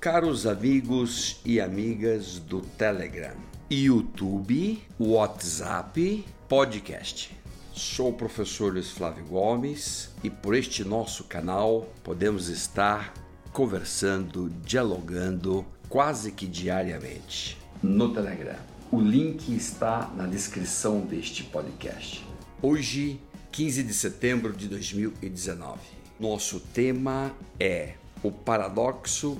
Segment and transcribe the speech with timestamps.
[0.00, 3.36] Caros amigos e amigas do Telegram,
[3.70, 7.36] YouTube, WhatsApp, podcast.
[7.74, 13.12] Sou o professor Luiz Flávio Gomes e por este nosso canal podemos estar
[13.52, 18.58] conversando, dialogando quase que diariamente no Telegram.
[18.90, 22.26] O link está na descrição deste podcast.
[22.62, 23.20] Hoje,
[23.52, 25.78] 15 de setembro de 2019.
[26.18, 29.38] Nosso tema é o paradoxo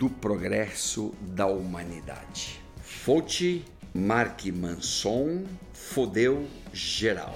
[0.00, 2.58] do progresso da humanidade.
[2.82, 7.34] Fonte Mark Manson, fodeu geral.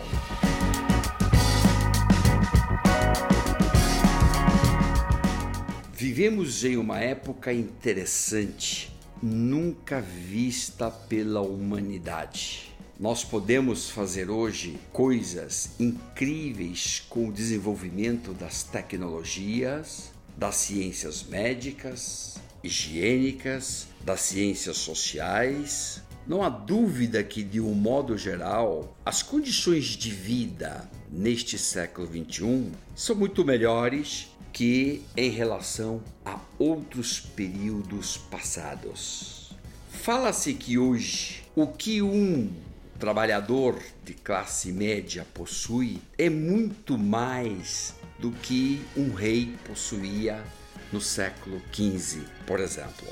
[5.93, 8.91] Vivemos em uma época interessante,
[9.23, 12.75] nunca vista pela humanidade.
[12.99, 23.87] Nós podemos fazer hoje coisas incríveis com o desenvolvimento das tecnologias, das ciências médicas, higiênicas,
[24.05, 26.03] das ciências sociais.
[26.27, 32.73] Não há dúvida que, de um modo geral, as condições de vida neste século XXI
[32.97, 39.51] são muito melhores que em relação a outros períodos passados.
[39.91, 42.51] Fala-se que hoje o que um
[42.99, 50.43] trabalhador de classe média possui é muito mais do que um rei possuía
[50.95, 53.09] no século XV, por exemplo.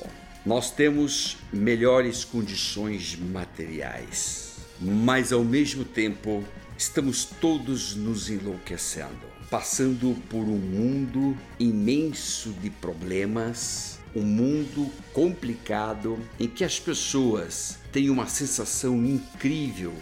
[0.47, 6.44] Nós temos melhores condições materiais, mas ao mesmo tempo
[6.78, 16.46] estamos todos nos enlouquecendo, passando por um mundo imenso de problemas, um mundo complicado em
[16.46, 19.92] que as pessoas têm uma sensação incrível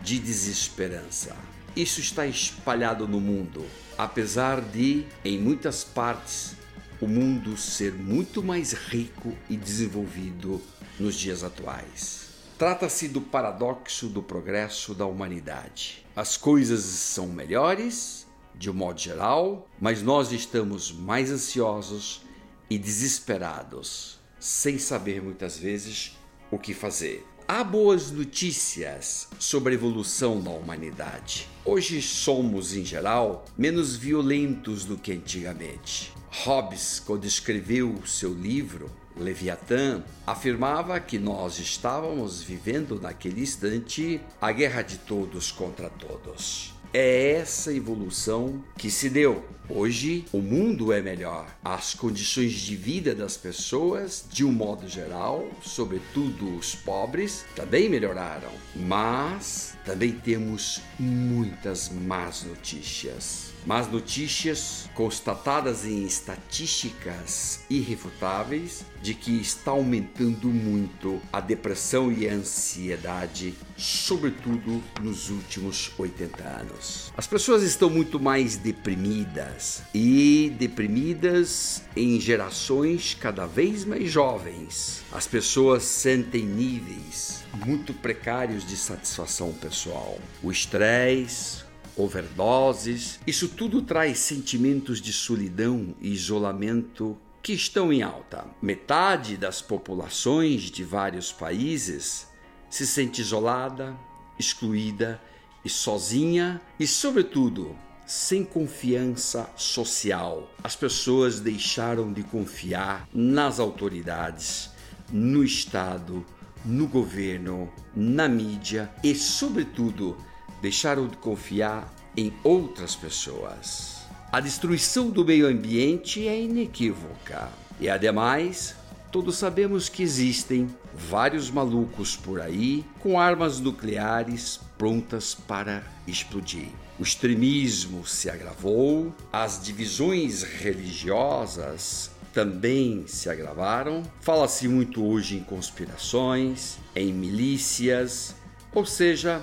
[0.00, 1.36] de desesperança.
[1.76, 3.66] Isso está espalhado no mundo,
[3.98, 6.56] apesar de, em muitas partes,
[7.00, 10.60] o mundo ser muito mais rico e desenvolvido
[10.98, 12.28] nos dias atuais.
[12.58, 16.04] Trata-se do paradoxo do progresso da humanidade.
[16.16, 22.22] As coisas são melhores, de um modo geral, mas nós estamos mais ansiosos
[22.68, 26.18] e desesperados, sem saber muitas vezes
[26.50, 27.24] o que fazer.
[27.46, 31.48] Há boas notícias sobre a evolução da humanidade.
[31.64, 36.17] Hoje somos, em geral, menos violentos do que antigamente.
[36.30, 44.82] Hobbes, quando escreveu seu livro Leviatã, afirmava que nós estávamos vivendo naquele instante a guerra
[44.82, 46.74] de todos contra todos.
[46.92, 49.44] É essa evolução que se deu.
[49.68, 51.46] Hoje o mundo é melhor.
[51.62, 58.50] As condições de vida das pessoas, de um modo geral, sobretudo os pobres, também melhoraram.
[58.74, 63.52] Mas também temos muitas más notícias.
[63.68, 72.32] Más notícias constatadas em estatísticas irrefutáveis de que está aumentando muito a depressão e a
[72.32, 77.12] ansiedade, sobretudo nos últimos 80 anos.
[77.14, 85.04] As pessoas estão muito mais deprimidas e deprimidas em gerações cada vez mais jovens.
[85.12, 90.18] As pessoas sentem níveis muito precários de satisfação pessoal.
[90.42, 91.67] O estresse,
[91.98, 98.46] overdoses, isso tudo traz sentimentos de solidão e isolamento que estão em alta.
[98.62, 102.28] Metade das populações de vários países
[102.70, 103.96] se sente isolada,
[104.38, 105.20] excluída
[105.64, 107.76] e sozinha e, sobretudo,
[108.06, 110.50] sem confiança social.
[110.62, 114.70] As pessoas deixaram de confiar nas autoridades,
[115.10, 116.24] no Estado,
[116.64, 120.16] no governo, na mídia e, sobretudo,
[120.60, 123.98] deixaram de confiar em outras pessoas.
[124.30, 127.48] A destruição do meio ambiente é inequívoca.
[127.80, 128.74] E ademais,
[129.10, 136.68] todos sabemos que existem vários malucos por aí com armas nucleares prontas para explodir.
[136.98, 144.02] O extremismo se agravou, as divisões religiosas também se agravaram.
[144.20, 148.34] Fala-se muito hoje em conspirações, em milícias,
[148.74, 149.42] ou seja,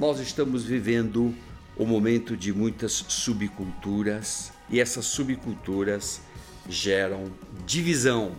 [0.00, 1.34] nós estamos vivendo
[1.76, 6.22] o momento de muitas subculturas e essas subculturas
[6.66, 7.30] geram
[7.66, 8.32] divisão,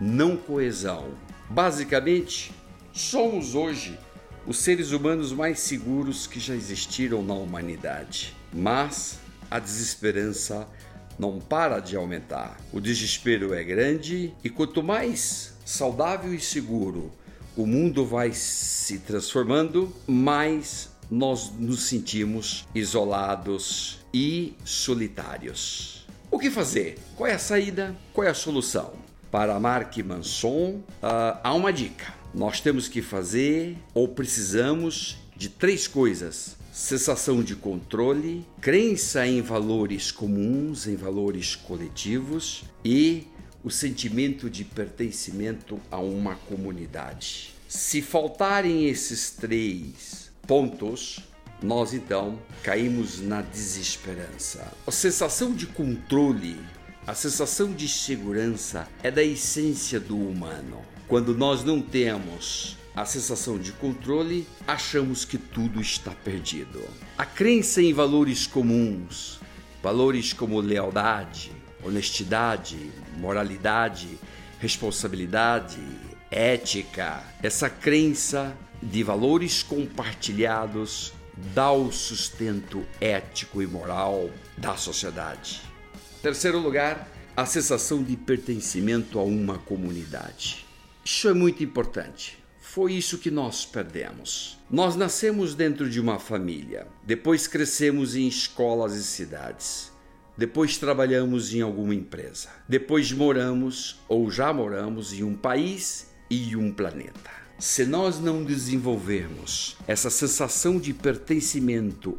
[0.00, 1.08] não coesão.
[1.50, 2.54] Basicamente,
[2.92, 3.98] somos hoje
[4.46, 9.18] os seres humanos mais seguros que já existiram na humanidade, mas
[9.50, 10.68] a desesperança
[11.18, 12.60] não para de aumentar.
[12.72, 17.10] O desespero é grande e quanto mais saudável e seguro
[17.56, 26.06] o mundo vai se transformando, mais nós nos sentimos isolados e solitários.
[26.30, 26.98] O que fazer?
[27.14, 27.94] Qual é a saída?
[28.12, 29.02] Qual é a solução?
[29.32, 32.12] para Mark Manson, uh, há uma dica.
[32.34, 40.12] Nós temos que fazer ou precisamos de três coisas: sensação de controle, crença em valores
[40.12, 43.26] comuns, em valores coletivos e
[43.64, 47.54] o sentimento de pertencimento a uma comunidade.
[47.66, 51.20] Se faltarem esses três pontos,
[51.62, 54.72] nós então caímos na desesperança.
[54.86, 56.58] A sensação de controle,
[57.06, 60.82] a sensação de segurança é da essência do humano.
[61.06, 66.82] Quando nós não temos a sensação de controle, achamos que tudo está perdido.
[67.16, 69.40] A crença em valores comuns,
[69.82, 71.52] valores como lealdade,
[71.82, 74.18] honestidade, moralidade,
[74.60, 75.80] responsabilidade,
[76.30, 81.12] ética, essa crença de valores compartilhados
[81.54, 85.62] dá o sustento ético e moral da sociedade.
[86.20, 90.66] Terceiro lugar, a sensação de pertencimento a uma comunidade.
[91.04, 92.38] Isso é muito importante.
[92.60, 94.58] Foi isso que nós perdemos.
[94.70, 99.92] Nós nascemos dentro de uma família, depois crescemos em escolas e cidades,
[100.38, 106.72] depois trabalhamos em alguma empresa, depois moramos ou já moramos em um país e um
[106.72, 107.41] planeta.
[107.62, 112.18] Se nós não desenvolvermos essa sensação de pertencimento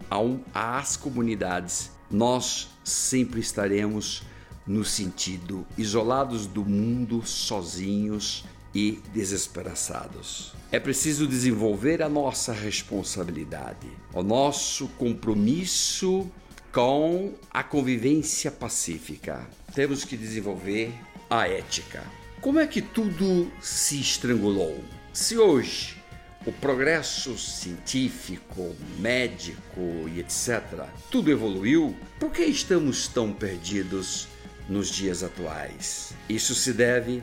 [0.54, 4.24] às comunidades, nós sempre estaremos
[4.66, 10.54] no sentido isolados do mundo, sozinhos e desesperançados.
[10.72, 16.32] É preciso desenvolver a nossa responsabilidade, o nosso compromisso
[16.72, 19.46] com a convivência pacífica.
[19.76, 20.94] Temos que desenvolver
[21.30, 22.02] a ética.
[22.40, 24.82] Como é que tudo se estrangulou?
[25.14, 25.96] Se hoje
[26.44, 34.28] o progresso científico, médico e etc., tudo evoluiu, por que estamos tão perdidos
[34.68, 36.16] nos dias atuais?
[36.28, 37.22] Isso se deve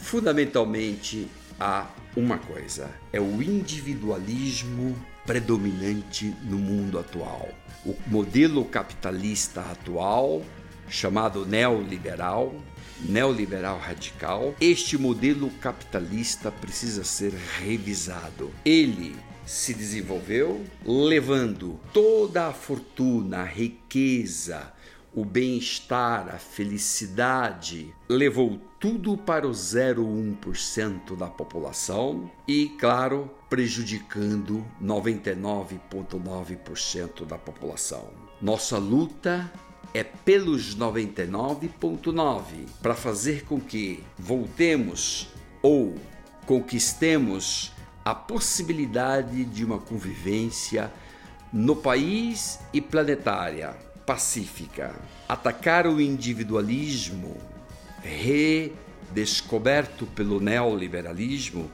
[0.00, 1.28] fundamentalmente
[1.60, 1.86] a
[2.16, 7.48] uma coisa: é o individualismo predominante no mundo atual.
[7.86, 10.42] O modelo capitalista atual,
[10.88, 12.52] chamado neoliberal,
[13.00, 18.50] neoliberal radical, este modelo capitalista precisa ser revisado.
[18.64, 19.14] Ele
[19.46, 24.72] se desenvolveu levando toda a fortuna, a riqueza,
[25.14, 37.24] o bem-estar, a felicidade, levou tudo para o 0,1% da população e, claro, prejudicando 99,9%
[37.24, 38.28] da população.
[38.40, 39.52] Nossa luta
[39.94, 42.42] é pelos 99,9
[42.82, 45.28] para fazer com que voltemos
[45.62, 45.94] ou
[46.46, 47.72] conquistemos
[48.04, 50.92] a possibilidade de uma convivência
[51.52, 53.76] no país e planetária
[54.06, 54.94] pacífica.
[55.28, 57.36] Atacar o individualismo
[58.02, 61.70] redescoberto pelo neoliberalismo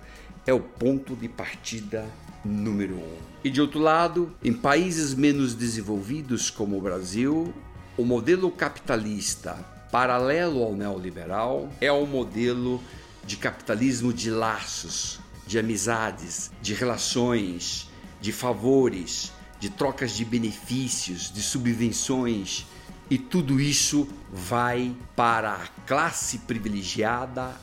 [0.46, 2.04] é o ponto de partida
[2.44, 3.16] número um.
[3.42, 7.54] E de outro lado, em países menos desenvolvidos como o Brasil,
[7.96, 9.54] o modelo capitalista
[9.90, 12.82] paralelo ao neoliberal é um modelo
[13.24, 17.88] de capitalismo de laços, de amizades, de relações,
[18.20, 22.66] de favores, de trocas de benefícios, de subvenções,
[23.08, 27.54] e tudo isso vai para a classe privilegiada,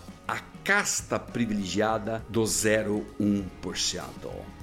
[0.63, 4.03] casta privilegiada do 0,1%.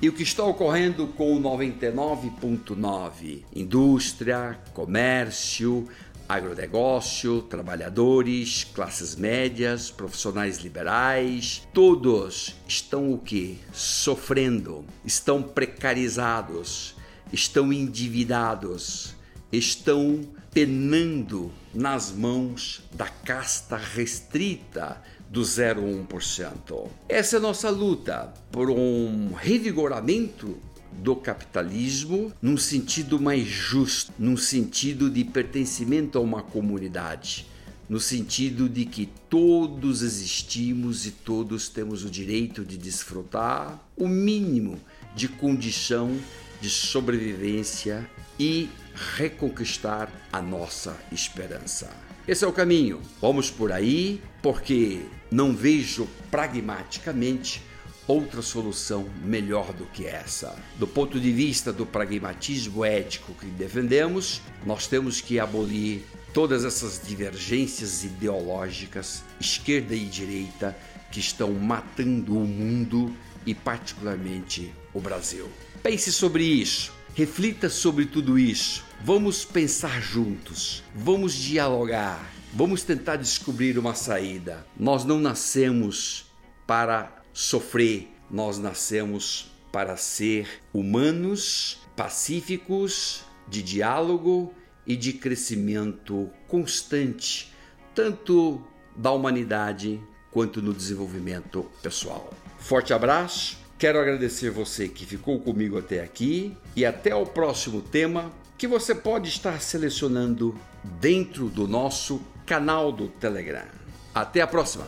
[0.01, 3.43] E o que está ocorrendo com o 99,9%?
[3.55, 5.89] Indústria, comércio,
[6.29, 13.59] agronegócio, trabalhadores, classes médias, profissionais liberais, todos estão o que?
[13.73, 16.95] Sofrendo, estão precarizados,
[17.33, 19.17] estão endividados,
[19.51, 20.21] estão
[20.59, 25.01] penando nas mãos da casta restrita
[25.31, 26.89] do 0,1%.
[27.09, 30.59] Essa é a nossa luta por um revigoramento
[30.95, 37.47] do capitalismo num sentido mais justo, num sentido de pertencimento a uma comunidade,
[37.89, 44.77] no sentido de que todos existimos e todos temos o direito de desfrutar o mínimo
[45.15, 46.19] de condição
[46.61, 48.11] de sobrevivência
[48.41, 48.69] e
[49.17, 51.91] reconquistar a nossa esperança.
[52.27, 53.01] Esse é o caminho.
[53.21, 55.01] Vamos por aí, porque
[55.31, 57.63] não vejo pragmaticamente
[58.07, 60.57] outra solução melhor do que essa.
[60.79, 67.01] Do ponto de vista do pragmatismo ético que defendemos, nós temos que abolir todas essas
[67.07, 70.77] divergências ideológicas, esquerda e direita,
[71.11, 73.15] que estão matando o mundo
[73.47, 75.49] e, particularmente, o Brasil.
[75.83, 78.85] Pense sobre isso Reflita sobre tudo isso.
[79.03, 80.85] Vamos pensar juntos.
[80.95, 82.33] Vamos dialogar.
[82.55, 84.65] Vamos tentar descobrir uma saída.
[84.79, 86.27] Nós não nascemos
[86.65, 94.55] para sofrer, nós nascemos para ser humanos, pacíficos, de diálogo
[94.87, 97.53] e de crescimento constante,
[97.97, 98.63] tanto
[98.95, 102.33] da humanidade quanto no desenvolvimento pessoal.
[102.61, 108.33] Forte abraço, quero agradecer você que ficou comigo até aqui e até o próximo tema
[108.59, 110.55] que você pode estar selecionando
[111.01, 113.69] dentro do nosso canal do Telegram.
[114.13, 114.85] Até a próxima!